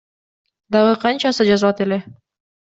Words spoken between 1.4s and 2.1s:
жазылат эле.